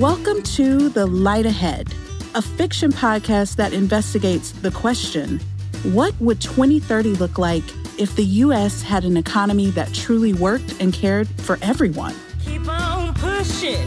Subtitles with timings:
[0.00, 1.94] Welcome to The Light Ahead,
[2.34, 5.38] a fiction podcast that investigates the question
[5.84, 7.62] what would 2030 look like
[7.96, 8.82] if the U.S.
[8.82, 12.12] had an economy that truly worked and cared for everyone?
[12.44, 13.86] Keep on pushing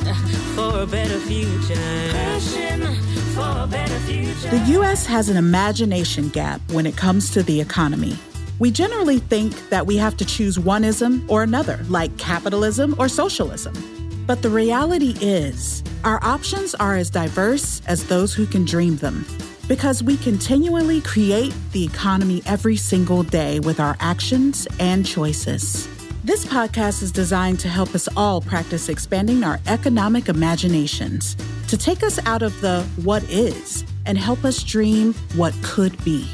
[0.56, 1.75] for a better future.
[1.75, 2.86] Pushing
[3.34, 4.50] for a better future.
[4.50, 5.05] The U.S.
[5.08, 8.18] has an imagination gap when it comes to the economy.
[8.60, 13.10] We generally think that we have to choose one ism or another, like capitalism or
[13.10, 13.74] socialism.
[14.28, 19.26] But the reality is, our options are as diverse as those who can dream them.
[19.70, 25.88] Because we continually create the economy every single day with our actions and choices.
[26.26, 31.38] This podcast is designed to help us all practice expanding our economic imaginations,
[31.70, 36.30] to take us out of the what is and help us dream what could be.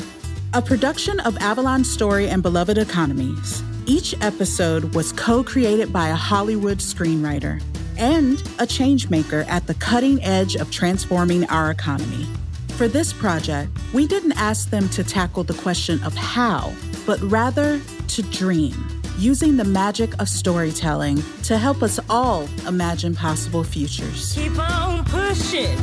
[0.55, 3.61] A production of Avalon Story and Beloved Economies.
[3.85, 7.61] Each episode was co created by a Hollywood screenwriter
[7.97, 12.27] and a changemaker at the cutting edge of transforming our economy.
[12.69, 16.73] For this project, we didn't ask them to tackle the question of how,
[17.05, 18.73] but rather to dream,
[19.17, 24.33] using the magic of storytelling to help us all imagine possible futures.
[24.33, 25.77] Keep on pushing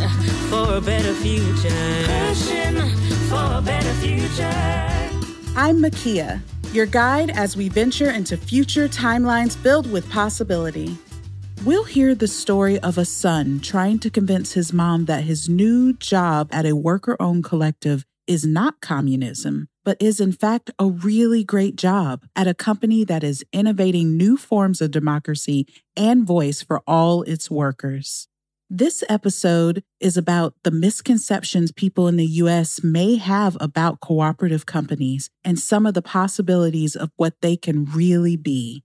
[0.49, 1.69] for a better future.
[2.29, 2.77] Pushing
[3.29, 4.81] for a better future.
[5.57, 6.41] I'm Makia,
[6.73, 10.97] your guide as we venture into future timelines filled with possibility.
[11.63, 15.93] We'll hear the story of a son trying to convince his mom that his new
[15.93, 21.45] job at a worker owned collective is not communism, but is in fact a really
[21.45, 26.81] great job at a company that is innovating new forms of democracy and voice for
[26.87, 28.27] all its workers.
[28.71, 35.29] This episode is about the misconceptions people in the US may have about cooperative companies
[35.45, 38.83] and some of the possibilities of what they can really be.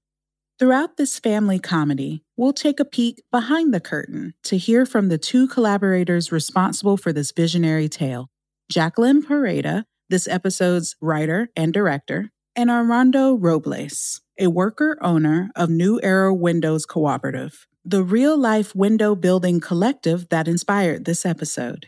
[0.58, 5.17] Throughout this family comedy, we'll take a peek behind the curtain to hear from the
[5.17, 8.30] two collaborators responsible for this visionary tale
[8.72, 15.99] Jacqueline Pareda, this episode's writer and director, and Armando Robles, a worker owner of New
[16.02, 21.87] Era Windows Cooperative, the real life window building collective that inspired this episode.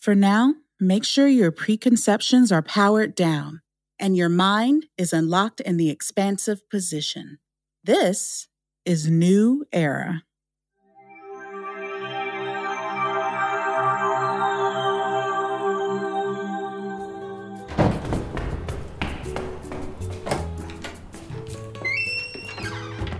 [0.00, 3.60] For now, make sure your preconceptions are powered down
[4.00, 7.38] and your mind is unlocked in the expansive position.
[7.84, 8.46] This
[8.84, 10.22] is New Era.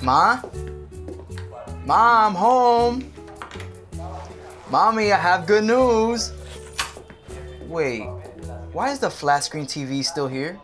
[0.00, 0.40] Ma?
[1.84, 3.12] Ma, I'm home.
[4.70, 6.32] Mommy, I have good news.
[7.66, 8.02] Wait,
[8.72, 10.56] why is the flat screen TV still here?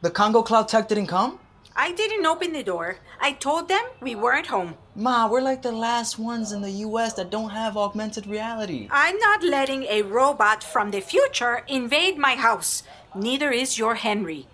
[0.00, 1.38] The Congo Cloud Tech didn't come?
[1.76, 2.96] I didn't open the door.
[3.20, 4.74] I told them we weren't home.
[4.94, 8.88] Ma, we're like the last ones in the US that don't have augmented reality.
[8.90, 12.82] I'm not letting a robot from the future invade my house.
[13.14, 14.46] Neither is your Henry.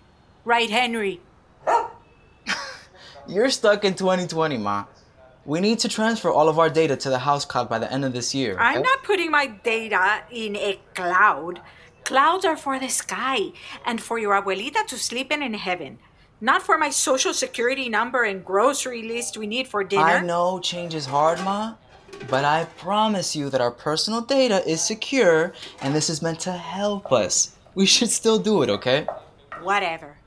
[0.43, 1.21] Right, Henry?
[3.27, 4.85] You're stuck in 2020, Ma.
[5.45, 8.03] We need to transfer all of our data to the house cloud by the end
[8.03, 8.57] of this year.
[8.59, 11.61] I'm not putting my data in a cloud.
[12.03, 13.51] Clouds are for the sky
[13.85, 15.99] and for your abuelita to sleep in in heaven.
[16.41, 20.03] Not for my social security number and grocery list we need for dinner.
[20.03, 21.75] I know change is hard, Ma,
[22.29, 26.51] but I promise you that our personal data is secure and this is meant to
[26.51, 27.55] help us.
[27.73, 29.07] We should still do it, okay?
[29.61, 30.17] Whatever.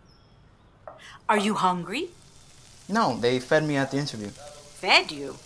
[1.29, 2.09] Are you hungry?
[2.89, 4.29] No, they fed me at the interview.
[4.29, 5.37] Fed you?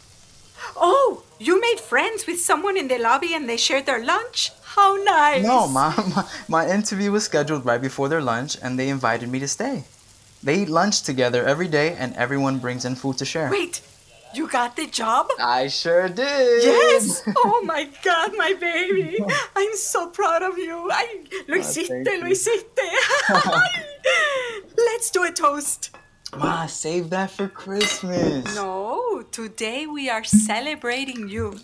[0.76, 4.52] Oh, you made friends with someone in the lobby and they shared their lunch?
[4.62, 5.42] How nice!
[5.42, 9.40] No, Ma, my, my interview was scheduled right before their lunch and they invited me
[9.40, 9.84] to stay.
[10.42, 13.48] They eat lunch together every day and everyone brings in food to share.
[13.50, 13.80] Wait,
[14.34, 15.28] you got the job?
[15.38, 16.64] I sure did.
[16.64, 17.22] Yes!
[17.36, 19.18] Oh my god, my baby!
[19.54, 20.90] I'm so proud of you.
[20.90, 22.88] I, lo ah, hiciste, thank lo hiciste.
[24.76, 25.90] Let's do a toast.
[26.36, 28.54] Ma, save that for Christmas.
[28.56, 31.60] No, today we are celebrating you.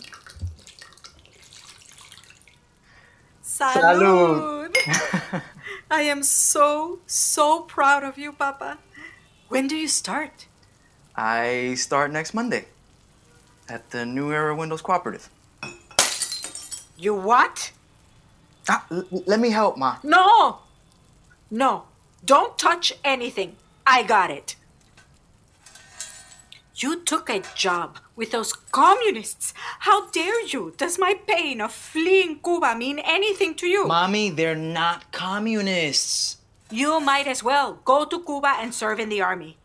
[3.42, 4.76] Salud.
[5.90, 8.78] I am so, so proud of you, Papa.
[9.48, 10.46] When do you start?
[11.16, 12.66] I start next Monday
[13.68, 15.28] at the New Era Windows Cooperative.
[16.96, 17.72] You what?
[18.68, 19.96] Ah, l- let me help, Ma.
[20.02, 20.58] No!
[21.50, 21.84] No,
[22.24, 23.56] don't touch anything.
[23.86, 24.56] I got it.
[26.76, 29.54] You took a job with those communists.
[29.78, 30.74] How dare you?
[30.76, 33.86] Does my pain of fleeing Cuba mean anything to you?
[33.86, 36.38] Mommy, they're not communists.
[36.70, 39.56] You might as well go to Cuba and serve in the army.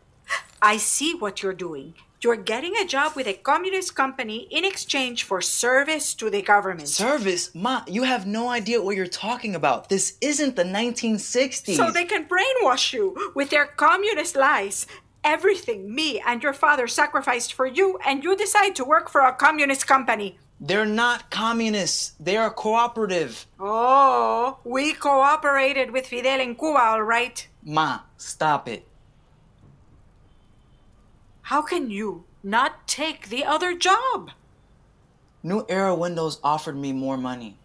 [0.62, 1.94] I see what you're doing.
[2.22, 6.88] You're getting a job with a communist company in exchange for service to the government.
[6.88, 7.54] Service?
[7.54, 9.90] Ma, you have no idea what you're talking about.
[9.90, 11.76] This isn't the 1960s.
[11.76, 14.86] So they can brainwash you with their communist lies.
[15.24, 19.32] Everything me and your father sacrificed for you, and you decide to work for a
[19.32, 20.38] communist company.
[20.60, 22.12] They're not communists.
[22.20, 23.46] They are cooperative.
[23.58, 27.46] Oh, we cooperated with Fidel in Cuba, all right.
[27.64, 28.86] Ma, stop it.
[31.42, 34.30] How can you not take the other job?
[35.42, 37.56] New Era Windows offered me more money.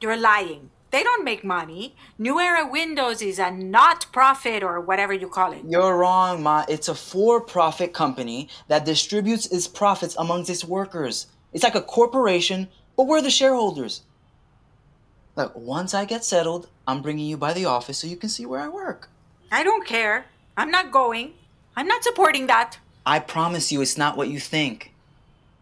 [0.00, 0.70] You're lying.
[0.90, 1.94] They don't make money.
[2.18, 5.62] New Era Windows is a not profit or whatever you call it.
[5.64, 6.64] You're wrong, Ma.
[6.68, 11.28] It's a for profit company that distributes its profits amongst its workers.
[11.52, 14.02] It's like a corporation, but we're the shareholders.
[15.36, 18.44] Look, once I get settled, I'm bringing you by the office so you can see
[18.44, 19.08] where I work.
[19.52, 20.26] I don't care.
[20.56, 21.34] I'm not going.
[21.76, 22.78] I'm not supporting that.
[23.06, 24.92] I promise you it's not what you think.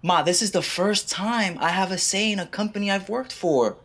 [0.02, 3.32] Ma, this is the first time I have a say in a company I've worked
[3.32, 3.76] for.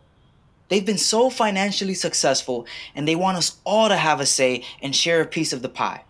[0.74, 2.66] They've been so financially successful
[2.96, 5.68] and they want us all to have a say and share a piece of the
[5.68, 6.02] pie.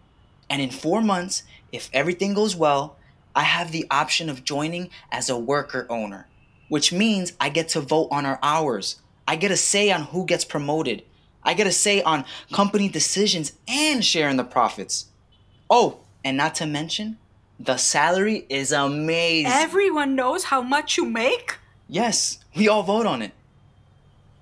[0.48, 2.96] And in four months, if everything goes well,
[3.36, 6.28] I have the option of joining as a worker owner,
[6.70, 9.02] which means I get to vote on our hours.
[9.28, 11.02] I get a say on who gets promoted.
[11.42, 15.08] I get a say on company decisions and sharing the profits.
[15.68, 17.18] Oh, and not to mention,
[17.60, 19.52] the salary is amazing.
[19.52, 21.58] Everyone knows how much you make?
[21.86, 23.32] yes, we all vote on it.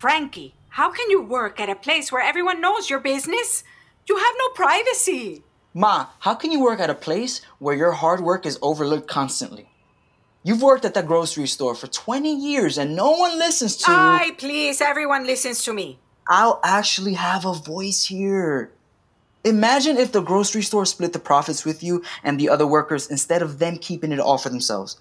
[0.02, 3.62] Frankie, how can you work at a place where everyone knows your business?
[4.08, 5.44] You have no privacy.
[5.74, 9.68] Ma, how can you work at a place where your hard work is overlooked constantly?
[10.42, 14.32] You've worked at the grocery store for 20 years and no one listens to I
[14.38, 16.00] please, everyone listens to me.
[16.28, 18.72] I'll actually have a voice here.
[19.44, 23.40] Imagine if the grocery store split the profits with you and the other workers instead
[23.40, 25.00] of them keeping it all for themselves.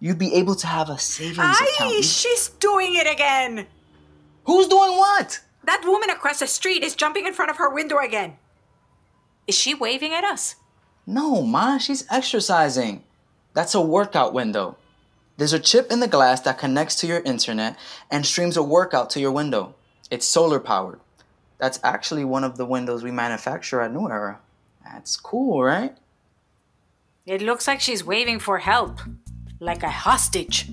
[0.00, 2.04] You'd be able to have a savings Aye, account.
[2.06, 3.66] she's doing it again.
[4.48, 5.40] Who's doing what?
[5.64, 8.38] That woman across the street is jumping in front of her window again.
[9.46, 10.54] Is she waving at us?
[11.06, 13.04] No, Ma, she's exercising.
[13.52, 14.78] That's a workout window.
[15.36, 17.76] There's a chip in the glass that connects to your internet
[18.10, 19.74] and streams a workout to your window.
[20.10, 21.00] It's solar powered.
[21.58, 24.40] That's actually one of the windows we manufacture at New Era.
[24.82, 25.94] That's cool, right?
[27.26, 28.98] It looks like she's waving for help,
[29.60, 30.70] like a hostage.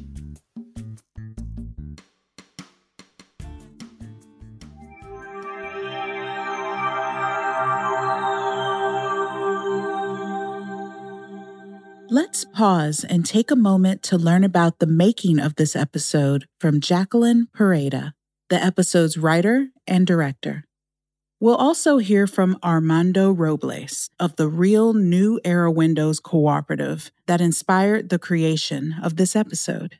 [12.55, 17.47] Pause and take a moment to learn about the making of this episode from Jacqueline
[17.55, 18.13] Pareda,
[18.49, 20.63] the episode's writer and director.
[21.41, 28.07] We'll also hear from Armando Robles of the Real New Era Windows Cooperative that inspired
[28.09, 29.99] the creation of this episode.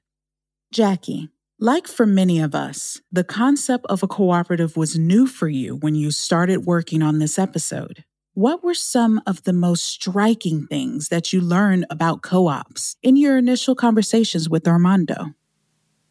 [0.72, 1.28] Jackie,
[1.60, 5.94] like for many of us, the concept of a cooperative was new for you when
[5.94, 8.06] you started working on this episode.
[8.35, 13.15] What were some of the most striking things that you learned about co ops in
[13.15, 15.27] your initial conversations with Armando?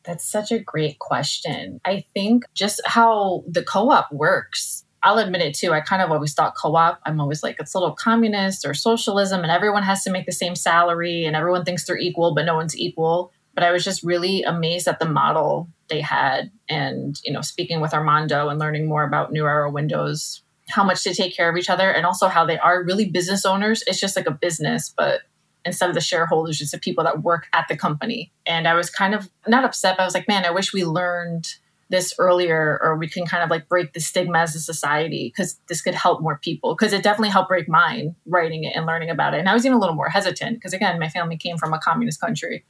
[0.04, 1.82] That's such a great question.
[1.84, 4.86] I think just how the co op works.
[5.02, 5.74] I'll admit it too.
[5.74, 8.72] I kind of always thought co op, I'm always like, it's a little communist or
[8.72, 12.46] socialism, and everyone has to make the same salary and everyone thinks they're equal, but
[12.46, 13.32] no one's equal.
[13.54, 16.50] But I was just really amazed at the model they had.
[16.70, 21.02] And, you know, speaking with Armando and learning more about New Era Windows, how much
[21.04, 23.82] to take care of each other, and also how they are really business owners.
[23.86, 25.20] It's just like a business, but
[25.64, 28.32] instead of the shareholders, it's the people that work at the company.
[28.46, 30.84] And I was kind of not upset, but I was like, man, I wish we
[30.84, 31.48] learned
[31.90, 35.60] this earlier or we can kind of like break the stigma as a society because
[35.68, 39.10] this could help more people because it definitely helped break mine writing it and learning
[39.10, 41.58] about it and i was even a little more hesitant because again my family came
[41.58, 42.64] from a communist country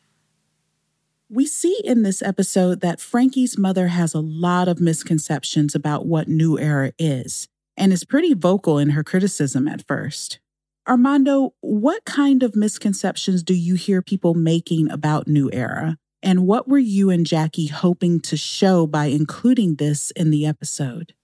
[1.31, 6.29] We see in this episode that Frankie's mother has a lot of misconceptions about what
[6.29, 10.41] New Era is and is pretty vocal in her criticism at first.
[10.89, 15.97] Armando, what kind of misconceptions do you hear people making about New Era?
[16.23, 21.15] And what were you and Jackie hoping to show by including this in the episode?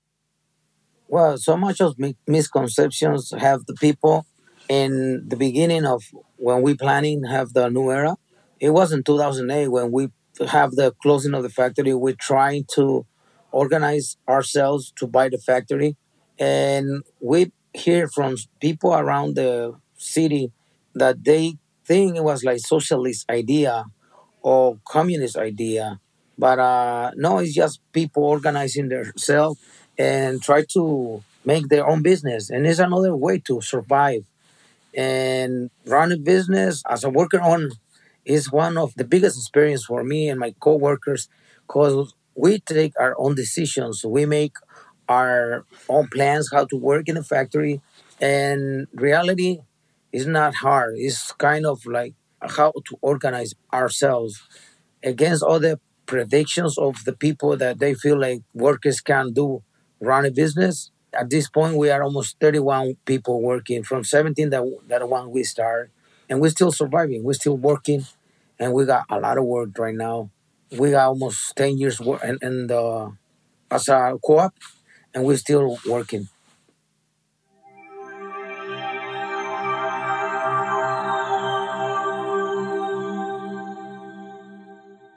[1.08, 4.26] Well, so much of misconceptions have the people
[4.68, 6.04] in the beginning of
[6.36, 8.16] when we planning have the new era.
[8.60, 10.08] It was in 2008 when we
[10.48, 11.92] have the closing of the factory.
[11.94, 13.04] We're trying to
[13.50, 15.96] organize ourselves to buy the factory,
[16.40, 20.52] and we hear from people around the city
[20.94, 21.56] that they
[21.86, 23.84] think it was like socialist idea
[24.42, 26.00] or communist idea,
[26.38, 29.60] but uh, no, it's just people organizing themselves
[29.98, 34.24] and try to make their own business, and it's another way to survive.
[34.94, 37.70] And run a business as a worker on
[38.24, 41.28] is one of the biggest experience for me and my coworkers
[41.66, 44.04] because we take our own decisions.
[44.04, 44.54] We make
[45.10, 47.82] our own plans how to work in a factory.
[48.20, 49.60] And reality
[50.12, 50.94] is not hard.
[50.98, 54.42] It's kind of like how to organize ourselves
[55.02, 59.62] against all the predictions of the people that they feel like workers can do
[60.00, 60.90] run a business.
[61.12, 65.44] At this point, we are almost 31 people working from 17 that, that one we
[65.44, 65.90] started.
[66.28, 67.24] And we're still surviving.
[67.24, 68.06] We're still working.
[68.58, 70.30] And we got a lot of work right now.
[70.78, 72.70] We got almost 10 years work and,
[73.70, 74.54] as a co-op,
[75.14, 76.28] and we're still working.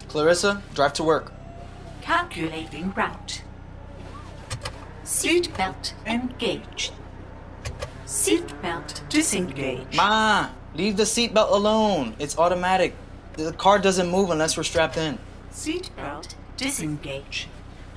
[0.08, 1.34] Clarissa, drive to work.
[2.02, 3.42] Calculating route.
[5.04, 6.94] Seatbelt engaged.
[8.06, 9.96] Seatbelt disengaged.
[9.96, 12.16] Ma, leave the seatbelt alone.
[12.20, 12.96] It's automatic.
[13.34, 15.18] The car doesn't move unless we're strapped in.
[15.52, 17.48] Seatbelt disengage.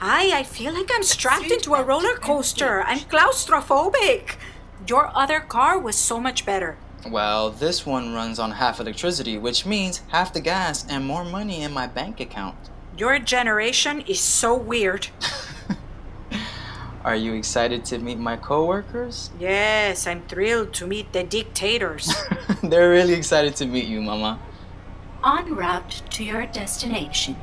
[0.00, 2.82] I, I feel like I'm strapped into a roller coaster.
[2.82, 4.36] I'm claustrophobic.
[4.86, 6.76] Your other car was so much better.
[7.08, 11.62] Well, this one runs on half electricity, which means half the gas and more money
[11.62, 12.56] in my bank account.
[12.98, 15.08] Your generation is so weird.
[17.04, 19.30] Are you excited to meet my coworkers?
[19.38, 22.12] Yes, I'm thrilled to meet the dictators.
[22.62, 24.40] They're really excited to meet you, Mama.
[25.24, 27.36] En route to your destination.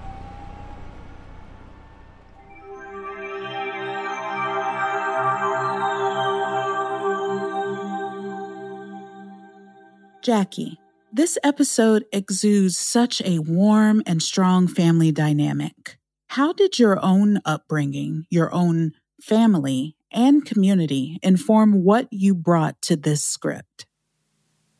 [10.23, 10.79] Jackie,
[11.11, 15.97] this episode exudes such a warm and strong family dynamic.
[16.27, 22.95] How did your own upbringing, your own family, and community inform what you brought to
[22.95, 23.85] this script?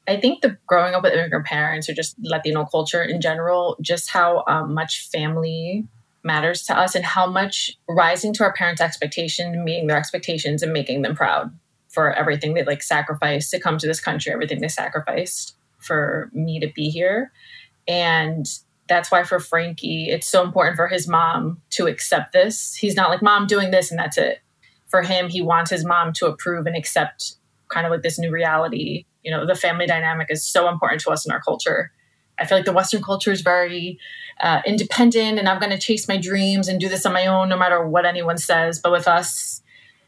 [0.08, 4.12] I think the growing up with immigrant parents or just Latino culture in general, just
[4.12, 5.86] how um, much family
[6.24, 10.72] matters to us and how much rising to our parents' expectations, meeting their expectations, and
[10.72, 11.52] making them proud
[11.94, 16.60] for everything they like sacrificed to come to this country, everything they sacrificed for me
[16.60, 17.32] to be here.
[17.88, 18.46] And
[18.90, 22.76] that's why for Frankie, it's so important for his mom to accept this.
[22.76, 24.40] He's not like, Mom, doing this and that's it.
[24.88, 27.36] For him, he wants his mom to approve and accept
[27.70, 29.06] kind of like this new reality.
[29.24, 31.92] You know, the family dynamic is so important to us in our culture.
[32.40, 34.00] I feel like the Western culture is very
[34.42, 37.50] uh, independent and I'm going to chase my dreams and do this on my own
[37.50, 38.80] no matter what anyone says.
[38.80, 39.62] But with us,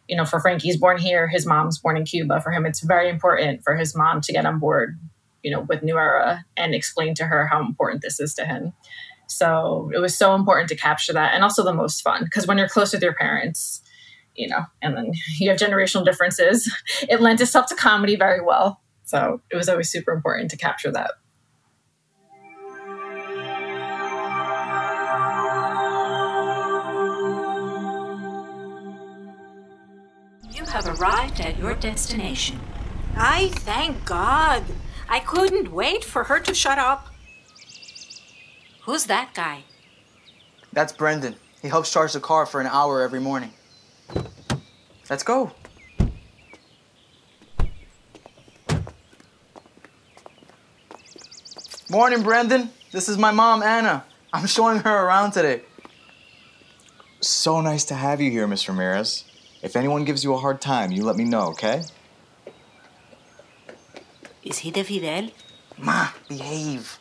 [0.07, 2.41] you know, for Frankie's born here, his mom's born in Cuba.
[2.41, 4.99] For him, it's very important for his mom to get on board,
[5.43, 8.73] you know, with New Era and explain to her how important this is to him.
[9.27, 12.57] So it was so important to capture that and also the most fun because when
[12.57, 13.81] you're close with your parents,
[14.35, 16.71] you know, and then you have generational differences,
[17.09, 18.81] it lends itself to comedy very well.
[19.05, 21.11] So it was always super important to capture that.
[30.75, 32.59] Have arrived at your destination.
[33.15, 34.61] I thank God.
[35.07, 37.07] I couldn't wait for her to shut up.
[38.81, 39.63] Who's that guy?
[40.73, 41.37] That's Brendan.
[41.61, 43.53] He helps charge the car for an hour every morning.
[45.09, 45.53] Let's go.
[51.89, 52.69] Morning, Brendan.
[52.91, 54.03] This is my mom, Anna.
[54.33, 55.61] I'm showing her around today.
[57.21, 59.23] So nice to have you here, Miss Ramirez.
[59.65, 61.81] If anyone gives you a hard time, you let me know, okay?
[64.43, 65.31] Is he the Fidel?
[65.79, 66.99] Ma, behave.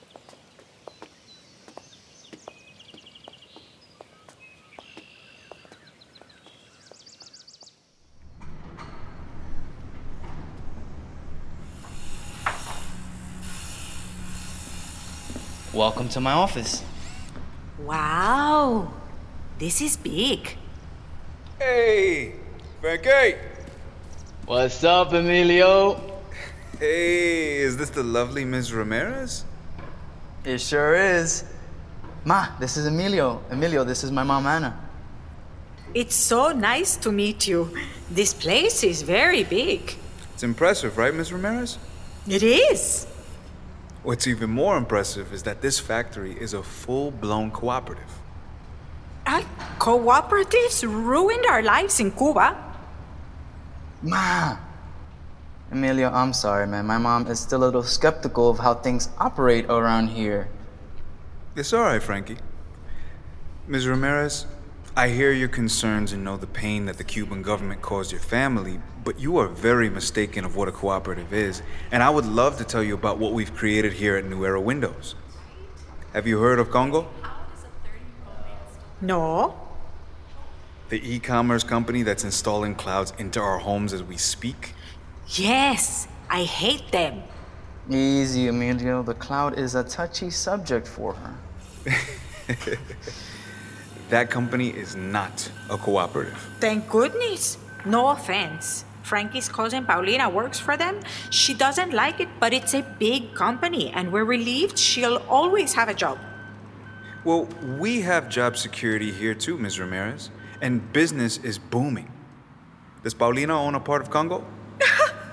[15.74, 16.82] Welcome to my office.
[17.78, 18.90] Wow.
[19.58, 20.56] This is big.
[21.58, 22.36] Hey,
[22.84, 23.38] Frankie.
[24.44, 25.98] What's up, Emilio?
[26.78, 28.74] Hey, is this the lovely Ms.
[28.74, 29.46] Ramirez?
[30.44, 31.44] It sure is.
[32.26, 33.42] Ma, this is Emilio.
[33.50, 34.78] Emilio, this is my mom, Anna.
[35.94, 37.74] It's so nice to meet you.
[38.10, 39.96] This place is very big.
[40.34, 41.32] It's impressive, right, Ms.
[41.32, 41.78] Ramirez?
[42.28, 43.06] It is.
[44.02, 48.12] What's even more impressive is that this factory is a full blown cooperative.
[49.24, 49.40] Uh,
[49.78, 52.63] cooperatives ruined our lives in Cuba.
[54.04, 54.58] Ma!
[55.72, 56.84] Emilio, I'm sorry, man.
[56.86, 60.48] My mom is still a little skeptical of how things operate around here.
[61.56, 62.36] It's all right, Frankie.
[63.66, 63.88] Ms.
[63.88, 64.44] Ramirez,
[64.94, 68.78] I hear your concerns and know the pain that the Cuban government caused your family,
[69.02, 72.64] but you are very mistaken of what a cooperative is, and I would love to
[72.64, 75.14] tell you about what we've created here at New Era Windows.
[76.12, 77.08] Have you heard of Congo?
[79.00, 79.63] No.
[80.88, 84.74] The e commerce company that's installing clouds into our homes as we speak?
[85.28, 87.22] Yes, I hate them.
[87.88, 89.02] Easy, Emilio.
[89.02, 91.34] The cloud is a touchy subject for her.
[94.10, 96.38] That company is not a cooperative.
[96.60, 97.56] Thank goodness.
[97.84, 98.84] No offense.
[99.02, 101.00] Frankie's cousin Paulina works for them.
[101.30, 105.88] She doesn't like it, but it's a big company, and we're relieved she'll always have
[105.88, 106.18] a job.
[107.24, 107.48] Well,
[107.78, 109.80] we have job security here too, Ms.
[109.80, 110.30] Ramirez,
[110.60, 112.10] and business is booming.
[113.02, 114.44] Does Paulina own a part of Congo?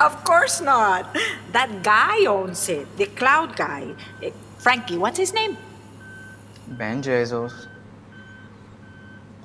[0.00, 1.16] Of course not.
[1.52, 3.94] That guy owns it, the cloud guy.
[4.22, 5.56] Eh, Frankie, what's his name?
[6.68, 7.68] Ben Jesus.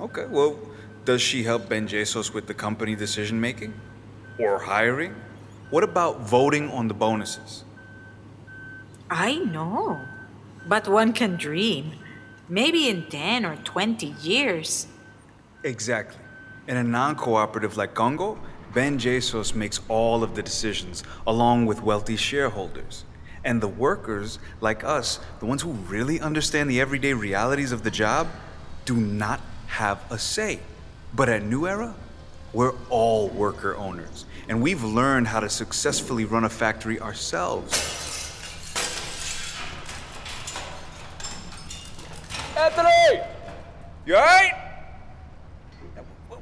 [0.00, 0.58] Okay, well,
[1.04, 3.72] does she help Ben Jesus with the company decision making?
[4.38, 5.14] Or hiring?
[5.70, 7.64] What about voting on the bonuses?
[9.08, 10.00] I know.
[10.66, 11.92] But one can dream.
[12.50, 14.88] Maybe in 10 or 20 years.
[15.62, 16.20] Exactly.
[16.66, 18.40] In a non cooperative like Congo,
[18.74, 23.04] Ben Jesus makes all of the decisions, along with wealthy shareholders.
[23.44, 27.90] And the workers, like us, the ones who really understand the everyday realities of the
[27.90, 28.26] job,
[28.84, 30.58] do not have a say.
[31.14, 31.94] But at New Era,
[32.52, 38.00] we're all worker owners, and we've learned how to successfully run a factory ourselves.
[42.60, 43.22] Anthony!
[44.04, 44.52] You alright?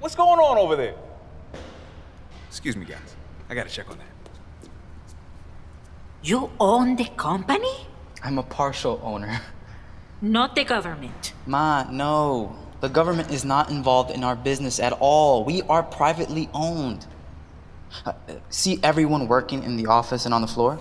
[0.01, 0.95] What's going on over there?
[2.49, 3.15] Excuse me, guys.
[3.49, 4.69] I gotta check on that.
[6.23, 7.87] You own the company?
[8.23, 9.41] I'm a partial owner.
[10.21, 11.33] Not the government.
[11.47, 12.57] Ma, no.
[12.81, 15.45] The government is not involved in our business at all.
[15.45, 17.07] We are privately owned.
[18.05, 18.13] Uh,
[18.51, 20.81] See everyone working in the office and on the floor?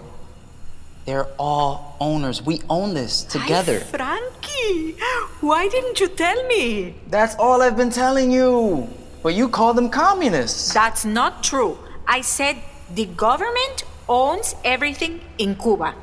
[1.06, 2.42] They're all owners.
[2.42, 3.78] We own this together.
[3.78, 4.98] Ay, Frankie,
[5.40, 6.96] why didn't you tell me?
[7.08, 8.90] That's all I've been telling you.
[9.28, 10.74] But you call them communists.
[10.74, 11.78] That's not true.
[12.08, 12.64] I said
[12.96, 15.96] the government owns everything in Cuba.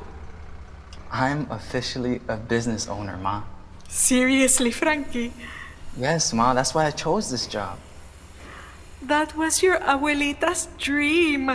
[1.11, 3.41] I'm officially a business owner, Ma.
[3.89, 5.33] Seriously, Frankie?
[5.97, 7.79] Yes, Ma, that's why I chose this job.
[9.01, 11.49] That was your abuelita's dream.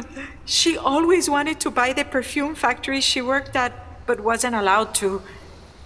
[0.47, 3.73] She always wanted to buy the perfume factory she worked at,
[4.07, 5.23] but wasn't allowed to.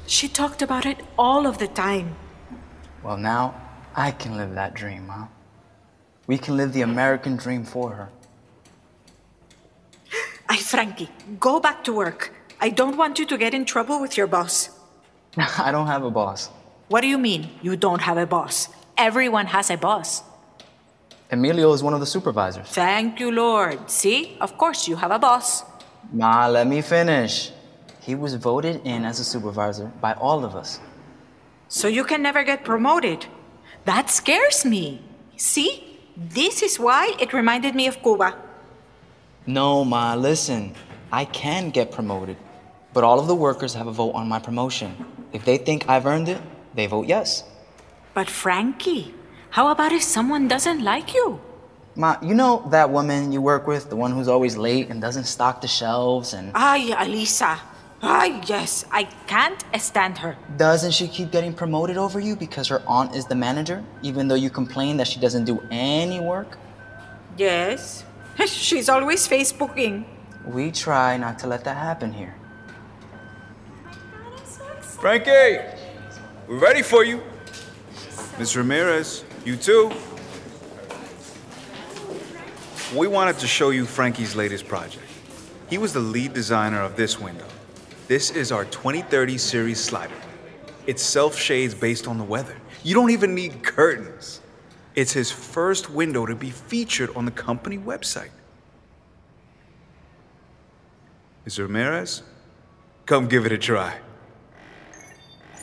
[0.06, 2.16] She talked about it all of the time.
[3.02, 3.60] Well, now
[3.94, 5.26] I can live that dream, Ma.
[6.26, 8.08] We can live the American dream for her.
[10.48, 12.32] Ay, Frankie, go back to work.
[12.60, 14.70] I don't want you to get in trouble with your boss.
[15.36, 16.50] I don't have a boss.
[16.88, 18.68] What do you mean, you don't have a boss?
[18.96, 20.22] Everyone has a boss.
[21.30, 22.68] Emilio is one of the supervisors.
[22.68, 23.90] Thank you, Lord.
[23.90, 25.64] See, of course you have a boss.
[26.12, 27.50] Ma, let me finish.
[28.00, 30.78] He was voted in as a supervisor by all of us.
[31.68, 33.26] So you can never get promoted.
[33.84, 35.02] That scares me.
[35.36, 38.34] See, this is why it reminded me of Cuba.
[39.46, 40.74] No, Ma, listen.
[41.12, 42.36] I can get promoted,
[42.92, 44.96] but all of the workers have a vote on my promotion.
[45.32, 46.40] If they think I've earned it,
[46.74, 47.44] they vote yes.
[48.14, 49.14] But Frankie,
[49.50, 51.40] how about if someone doesn't like you?
[51.96, 55.24] Ma, you know that woman you work with, the one who's always late and doesn't
[55.24, 57.58] stock the shelves and Ay, Alisa.
[58.06, 60.36] Ay, yes, I can't stand her.
[60.58, 64.34] doesn't she keep getting promoted over you because her aunt is the manager, even though
[64.34, 66.58] you complain that she doesn't do any work?
[67.38, 68.04] Yes.
[68.46, 70.04] She's always Facebooking.
[70.44, 72.36] We try not to let that happen here.
[74.82, 75.60] Frankie,
[76.46, 77.22] we're ready for you.
[78.38, 78.54] Ms.
[78.54, 79.90] Ramirez, you too.
[82.94, 85.06] We wanted to show you Frankie's latest project.
[85.70, 87.46] He was the lead designer of this window.
[88.06, 90.14] This is our 2030 series slider.
[90.86, 92.54] It self shades based on the weather.
[92.82, 94.42] You don't even need curtains.
[94.94, 98.28] It's his first window to be featured on the company website.
[101.46, 101.58] Ms.
[101.58, 102.22] Ramirez,
[103.06, 103.96] come give it a try.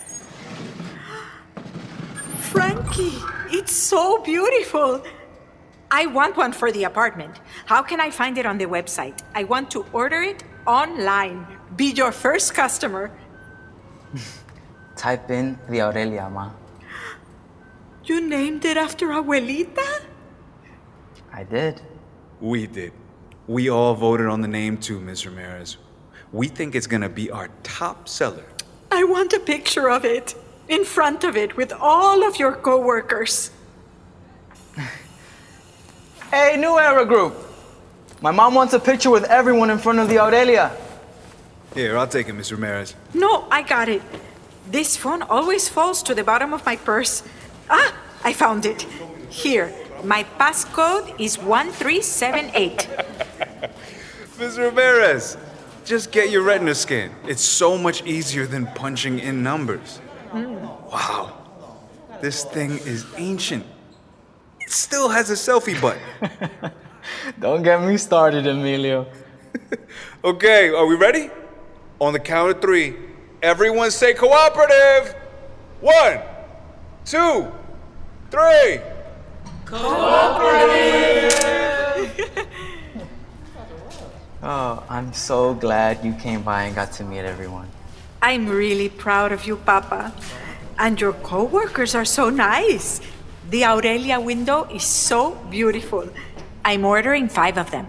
[2.39, 5.03] Frankie, it's so beautiful.
[5.91, 7.39] I want one for the apartment.
[7.67, 9.21] How can I find it on the website?
[9.35, 11.45] I want to order it online.
[11.75, 13.11] Be your first customer.
[14.95, 16.51] Type in the Aurelia, Ma.
[18.05, 20.01] You named it after Abuelita?
[21.33, 21.81] I did.
[22.39, 22.91] We did.
[23.47, 25.25] We all voted on the name too, Ms.
[25.25, 25.77] Ramirez.
[26.31, 28.45] We think it's gonna be our top seller.
[28.91, 30.35] I want a picture of it.
[30.69, 33.51] in front of it with all of your coworkers.
[36.31, 37.35] Hey, New Era Group.
[38.21, 40.71] My mom wants a picture with everyone in front of the Aurelia.
[41.73, 42.95] Here, I'll take it, Miss Ramirez.
[43.13, 44.01] No, I got it.
[44.69, 47.23] This phone always falls to the bottom of my purse.
[47.69, 48.81] Ah, I found it.
[49.29, 52.89] Here, my passcode is 1378.
[54.39, 55.37] Miss Ramirez,
[55.85, 57.11] just get your retina scan.
[57.25, 60.01] It's so much easier than punching in numbers.
[60.33, 61.37] Wow.
[62.21, 63.65] This thing is ancient.
[64.59, 66.71] It still has a selfie button.
[67.39, 69.07] Don't get me started, Emilio.
[70.23, 71.31] Okay, are we ready?
[72.01, 72.95] On the count of three,
[73.43, 75.13] everyone say cooperative.
[75.81, 76.19] One,
[77.05, 77.51] two,
[78.31, 78.81] three.
[79.65, 80.97] Cooperative.
[84.43, 87.69] Oh, I'm so glad you came by and got to meet everyone.
[88.23, 90.11] I'm really proud of you, Papa.
[90.79, 93.01] And your coworkers are so nice.
[93.51, 96.09] The Aurelia window is so beautiful.
[96.65, 97.85] I'm ordering five of them.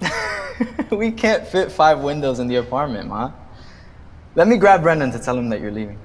[0.92, 3.32] we can't fit five windows in the apartment, Ma.
[4.36, 5.98] Let me grab Brendan to tell him that you're leaving.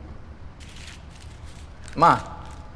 [1.98, 2.18] Ma,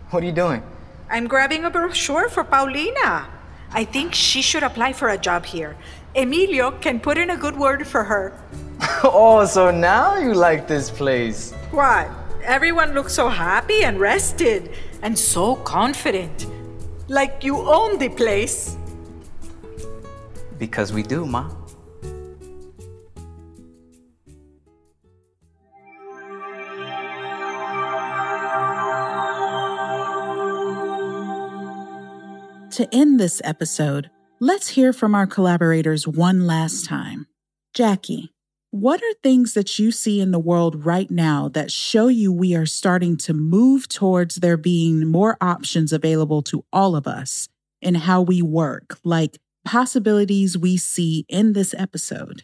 [0.09, 0.61] what are you doing?
[1.09, 3.29] I'm grabbing a brochure for Paulina.
[3.71, 5.77] I think she should apply for a job here.
[6.13, 8.37] Emilio can put in a good word for her.
[9.05, 11.53] oh, so now you like this place.
[11.71, 12.13] Why?
[12.43, 14.71] Everyone looks so happy and rested
[15.03, 16.47] and so confident.
[17.07, 18.75] Like you own the place.
[20.59, 21.49] Because we do, Ma.
[32.75, 34.09] To end this episode,
[34.41, 37.25] let's hear from our collaborators one last time.
[37.73, 38.33] Jackie,
[38.71, 42.53] what are things that you see in the world right now that show you we
[42.53, 47.47] are starting to move towards there being more options available to all of us
[47.81, 52.43] in how we work, like possibilities we see in this episode?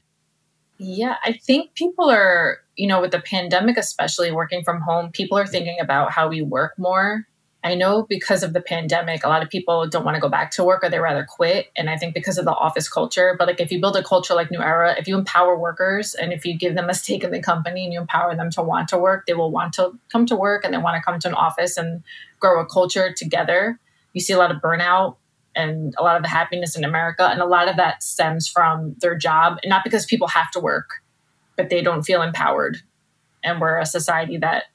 [0.78, 5.38] Yeah, I think people are, you know, with the pandemic, especially working from home, people
[5.38, 7.28] are thinking about how we work more.
[7.64, 10.50] I know because of the pandemic, a lot of people don't want to go back
[10.52, 11.68] to work or they rather quit.
[11.76, 14.34] And I think because of the office culture, but like if you build a culture
[14.34, 17.32] like New Era, if you empower workers and if you give them a stake in
[17.32, 20.26] the company and you empower them to want to work, they will want to come
[20.26, 22.04] to work and they want to come to an office and
[22.40, 23.80] grow a culture together.
[24.14, 25.18] You see a lot of burnout
[25.56, 27.28] and a lot of the happiness in America.
[27.28, 30.60] And a lot of that stems from their job, and not because people have to
[30.60, 31.04] work,
[31.58, 32.78] but they don't feel empowered.
[33.44, 34.66] And we're a society that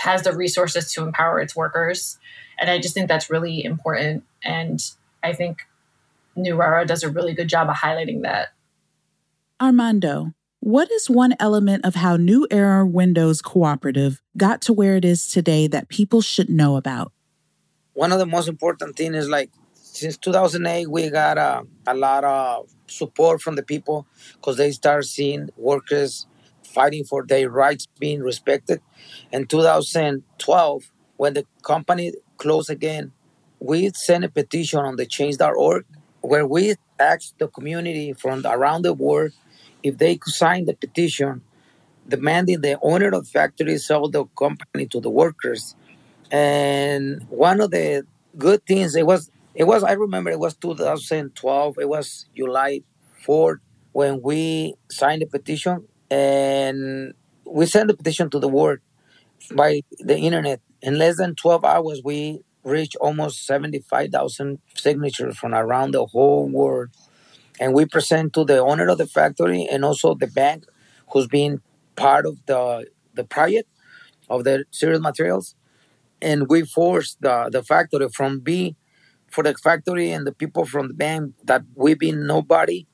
[0.00, 2.18] has the resources to empower its workers.
[2.58, 4.24] And I just think that's really important.
[4.42, 4.80] And
[5.22, 5.66] I think
[6.34, 8.48] New Era does a really good job of highlighting that.
[9.60, 15.04] Armando, what is one element of how New Era Windows Cooperative got to where it
[15.04, 17.12] is today that people should know about?
[17.94, 22.24] One of the most important things is like since 2008 we got uh, a lot
[22.24, 26.26] of support from the people because they start seeing workers
[26.66, 28.80] fighting for their rights being respected.
[29.32, 33.12] In 2012, when the company closed again,
[33.60, 35.84] we sent a petition on the change.org
[36.20, 39.32] where we asked the community from around the world
[39.82, 41.42] if they could sign the petition
[42.08, 45.74] demanding the owner of the factory sell the company to the workers.
[46.30, 51.78] And one of the good things it was it was I remember it was 2012.
[51.80, 52.82] It was July
[53.26, 53.60] 4th
[53.92, 57.14] when we signed the petition and
[57.44, 58.78] we sent the petition to the world
[59.54, 60.60] by the internet.
[60.82, 66.90] In less than 12 hours, we reached almost 75,000 signatures from around the whole world.
[67.58, 70.64] And we present to the owner of the factory and also the bank
[71.12, 71.62] who's been
[71.94, 73.68] part of the, the project
[74.28, 75.54] of the serial materials.
[76.20, 78.76] And we forced the, the factory from B
[79.30, 82.86] for the factory and the people from the bank that we've been nobody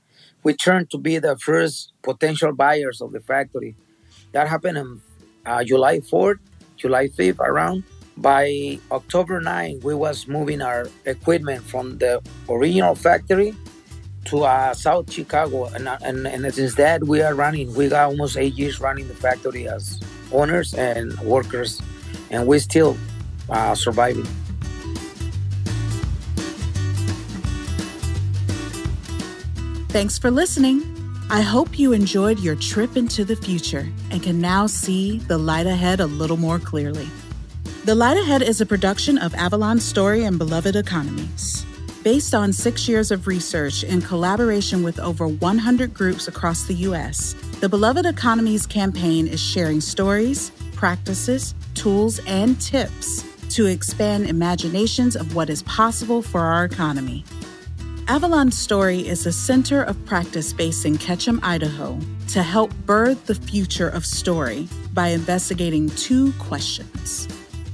[0.42, 3.74] we turned to be the first potential buyers of the factory.
[4.32, 5.00] That happened on
[5.46, 6.38] uh, July 4th,
[6.76, 7.84] July 5th, around.
[8.16, 13.54] By October 9, we was moving our equipment from the original factory
[14.26, 17.74] to uh, South Chicago, and, uh, and and since that we are running.
[17.74, 19.98] We got almost eight years running the factory as
[20.30, 21.80] owners and workers,
[22.30, 22.96] and we're still
[23.48, 24.28] uh, surviving.
[29.92, 30.82] Thanks for listening.
[31.28, 35.66] I hope you enjoyed your trip into the future and can now see the light
[35.66, 37.06] ahead a little more clearly.
[37.84, 41.66] The Light Ahead is a production of Avalon Story and Beloved Economies.
[42.02, 47.34] Based on six years of research in collaboration with over 100 groups across the U.S.,
[47.60, 55.34] the Beloved Economies campaign is sharing stories, practices, tools, and tips to expand imaginations of
[55.34, 57.26] what is possible for our economy.
[58.12, 61.98] Avalon Story is a center of practice based in Ketchum, Idaho,
[62.28, 67.26] to help birth the future of story by investigating two questions.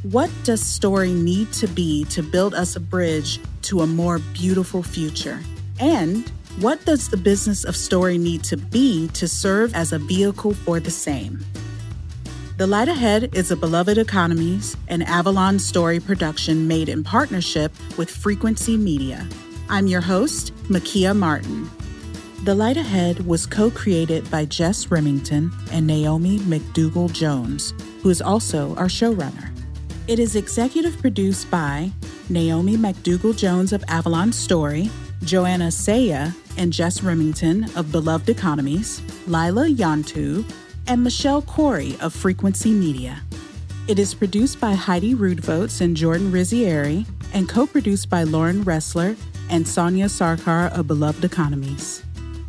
[0.05, 4.81] What does story need to be to build us a bridge to a more beautiful
[4.81, 5.41] future?
[5.81, 6.29] And
[6.61, 10.79] what does the business of story need to be to serve as a vehicle for
[10.79, 11.45] the same?
[12.59, 18.09] The Light Ahead is a Beloved Economies and Avalon Story production made in partnership with
[18.09, 19.27] Frequency Media.
[19.71, 21.71] I'm your host, Makia Martin.
[22.45, 28.23] The Light Ahead was co created by Jess Rimington and Naomi McDougall Jones, who is
[28.23, 29.51] also our showrunner.
[30.07, 31.93] It is executive produced by
[32.31, 34.91] Naomi McDougall Jones of Avalon Story,
[35.25, 40.51] Joanna Cea and Jess Rimington of Beloved Economies, Lila Yantu,
[40.87, 43.21] and Michelle Corey of Frequency Media.
[43.87, 49.15] It is produced by Heidi Rudvotes and Jordan Rizzieri and co produced by Lauren Ressler
[49.51, 52.03] and Sonia Sarkar of Beloved Economies.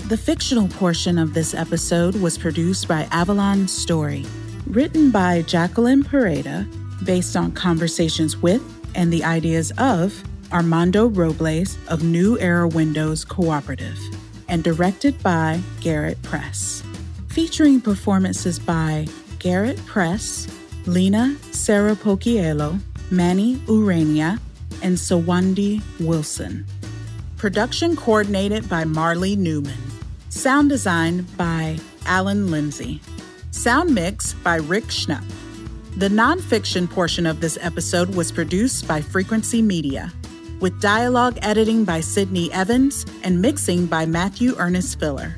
[0.08, 4.26] The fictional portion of this episode was produced by Avalon Story,
[4.66, 6.68] written by Jacqueline Pareda,
[7.06, 8.62] based on conversations with
[8.96, 14.00] and the ideas of Armando Robles of New Era Windows Cooperative,
[14.48, 16.84] and directed by Garrett Press.
[17.28, 19.08] Featuring performances by
[19.38, 20.48] Garrett Press,
[20.86, 22.80] Lena Sarah Sarapokielo,
[23.12, 24.40] Manny Urania,
[24.82, 26.66] and Sawandi Wilson.
[27.40, 29.80] Production coordinated by Marley Newman.
[30.28, 33.00] Sound design by Alan Lindsay.
[33.52, 35.24] Sound mix by Rick Schnupp.
[35.96, 40.12] The nonfiction portion of this episode was produced by Frequency Media
[40.60, 45.38] with dialogue editing by Sydney Evans and mixing by Matthew Ernest Filler.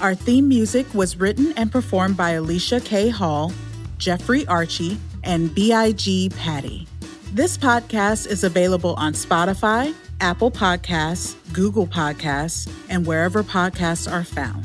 [0.00, 3.08] Our theme music was written and performed by Alicia K.
[3.08, 3.52] Hall,
[3.98, 6.30] Jeffrey Archie, and B.I.G.
[6.30, 6.88] Patty.
[7.32, 14.64] This podcast is available on Spotify, Apple Podcasts, Google Podcasts, and wherever podcasts are found.